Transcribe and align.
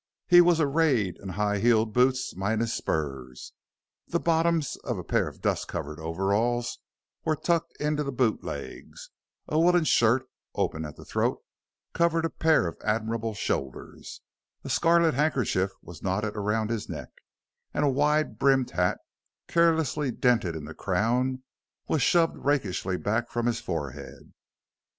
He 0.25 0.41
was 0.41 0.59
arrayed 0.59 1.17
in 1.19 1.29
high 1.29 1.59
heeled 1.59 1.93
boots, 1.93 2.35
minus 2.35 2.73
spurs; 2.73 3.53
the 4.07 4.19
bottoms 4.19 4.75
of 4.77 4.97
a 4.97 5.03
pair 5.03 5.27
of 5.27 5.41
dust 5.41 5.67
covered 5.67 5.99
overalls 5.99 6.79
were 7.23 7.35
tucked 7.35 7.77
into 7.79 8.03
the 8.03 8.11
boot 8.11 8.43
legs; 8.43 9.11
a 9.47 9.59
woolen 9.59 9.83
shirt, 9.83 10.27
open 10.55 10.85
at 10.85 10.95
the 10.95 11.05
throat, 11.05 11.43
covered 11.93 12.25
a 12.25 12.31
pair 12.31 12.65
of 12.67 12.77
admirable 12.83 13.35
shoulders; 13.35 14.21
a 14.63 14.71
scarlet 14.71 15.13
handkerchief 15.13 15.69
was 15.83 16.01
knotted 16.01 16.35
around 16.35 16.71
his 16.71 16.89
neck; 16.89 17.09
and 17.71 17.85
a 17.85 17.87
wide 17.87 18.39
brimmed 18.39 18.71
hat, 18.71 18.99
carelessly 19.47 20.09
dented 20.09 20.55
in 20.55 20.65
the 20.65 20.73
crown, 20.73 21.43
was 21.87 22.01
shoved 22.01 22.37
rakishly 22.37 22.97
back 22.97 23.29
from 23.29 23.45
his 23.45 23.59
forehead. 23.59 24.33